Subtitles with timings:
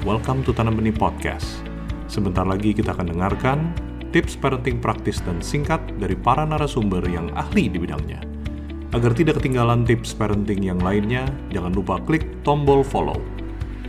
[0.00, 1.60] welcome to Tanam Benih Podcast.
[2.08, 3.58] Sebentar lagi kita akan dengarkan
[4.16, 8.24] tips parenting praktis dan singkat dari para narasumber yang ahli di bidangnya.
[8.96, 13.20] Agar tidak ketinggalan tips parenting yang lainnya, jangan lupa klik tombol follow.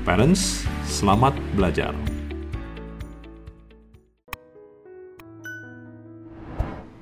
[0.03, 1.95] Parents, selamat belajar.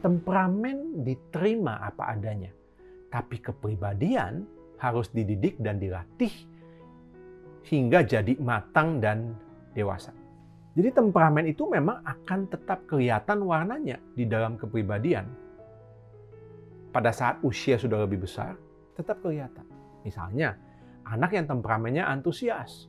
[0.05, 2.53] Temperamen diterima apa adanya,
[3.09, 4.45] tapi kepribadian
[4.77, 6.48] harus dididik dan dilatih
[7.67, 9.35] hingga jadi matang dan
[9.75, 10.15] dewasa.
[10.77, 15.27] Jadi temperamen itu memang akan tetap kelihatan warnanya di dalam kepribadian.
[16.89, 18.55] Pada saat usia sudah lebih besar,
[18.95, 19.65] tetap kelihatan.
[20.07, 20.55] Misalnya,
[21.05, 22.87] anak yang temperamennya antusias,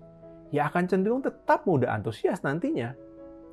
[0.55, 2.95] ya akan cenderung tetap mudah antusias nantinya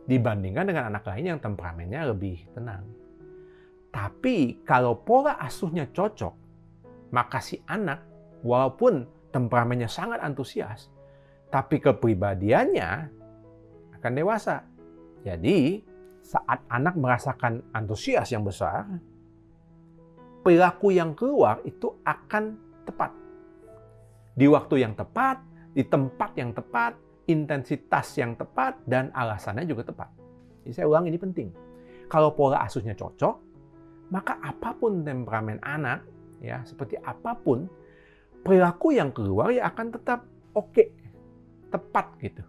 [0.08, 2.84] dibandingkan dengan anak lain yang temperamennya lebih tenang.
[3.92, 6.34] Tapi kalau pola asuhnya cocok,
[7.12, 8.04] maka si anak
[8.44, 10.92] walaupun temperamennya sangat antusias,
[11.48, 12.92] tapi kepribadiannya
[14.00, 14.64] akan dewasa.
[15.24, 15.82] Jadi,
[16.24, 18.84] saat anak merasakan antusias yang besar,
[20.44, 22.56] perilaku yang keluar itu akan
[22.88, 23.12] tepat.
[24.38, 25.42] Di waktu yang tepat,
[25.76, 26.96] di tempat yang tepat,
[27.28, 30.10] intensitas yang tepat, dan alasannya juga tepat.
[30.64, 31.50] Jadi saya ulang ini penting.
[32.08, 33.36] Kalau pola asuhnya cocok,
[34.12, 36.08] maka apa pun temperamen anak,
[36.40, 37.68] ya seperti apa pun,
[38.44, 40.24] perilaku yang keluar ya akan tetap
[40.56, 40.88] oke, okay,
[41.78, 42.44] tepat gitu.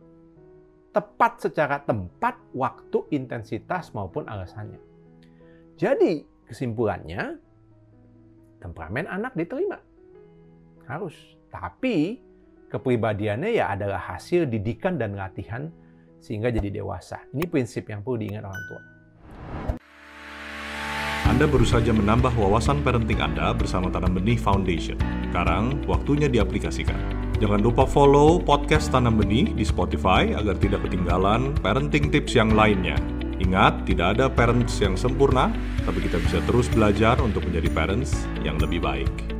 [0.88, 4.80] Tepat secara tempat, waktu, intensitas maupun alasannya.
[5.76, 7.36] Jadi kesimpulannya,
[8.58, 9.78] temperamen anak diterima.
[10.88, 11.14] Harus.
[11.52, 12.18] Tapi
[12.72, 15.68] kepribadiannya ya adalah hasil didikan dan latihan
[16.18, 17.20] sehingga jadi dewasa.
[17.36, 18.82] Ini prinsip yang perlu diingat orang tua.
[21.28, 24.96] Anda baru saja menambah wawasan parenting Anda bersama Tanam Benih Foundation.
[25.28, 27.17] Sekarang, waktunya diaplikasikan.
[27.38, 32.98] Jangan lupa follow podcast Tanam Benih di Spotify agar tidak ketinggalan parenting tips yang lainnya.
[33.38, 35.54] Ingat, tidak ada parents yang sempurna,
[35.86, 39.37] tapi kita bisa terus belajar untuk menjadi parents yang lebih baik.